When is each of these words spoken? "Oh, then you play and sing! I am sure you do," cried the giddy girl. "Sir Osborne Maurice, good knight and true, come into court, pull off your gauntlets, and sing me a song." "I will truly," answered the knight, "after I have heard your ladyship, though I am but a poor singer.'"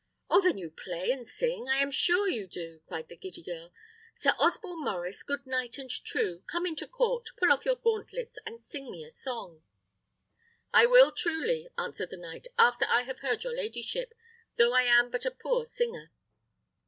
"Oh, 0.31 0.41
then 0.41 0.57
you 0.57 0.71
play 0.71 1.11
and 1.11 1.27
sing! 1.27 1.67
I 1.69 1.77
am 1.77 1.91
sure 1.91 2.27
you 2.27 2.47
do," 2.47 2.81
cried 2.87 3.07
the 3.07 3.15
giddy 3.15 3.43
girl. 3.43 3.71
"Sir 4.17 4.31
Osborne 4.39 4.83
Maurice, 4.83 5.21
good 5.21 5.45
knight 5.45 5.77
and 5.77 5.91
true, 5.91 6.41
come 6.47 6.65
into 6.65 6.87
court, 6.87 7.29
pull 7.37 7.51
off 7.51 7.65
your 7.65 7.75
gauntlets, 7.75 8.39
and 8.43 8.59
sing 8.59 8.89
me 8.89 9.03
a 9.03 9.11
song." 9.11 9.61
"I 10.73 10.87
will 10.87 11.11
truly," 11.11 11.69
answered 11.77 12.09
the 12.09 12.17
knight, 12.17 12.47
"after 12.57 12.85
I 12.89 13.03
have 13.03 13.19
heard 13.19 13.43
your 13.43 13.55
ladyship, 13.55 14.15
though 14.57 14.73
I 14.73 14.85
am 14.85 15.11
but 15.11 15.23
a 15.23 15.29
poor 15.29 15.65
singer.'" 15.67 16.09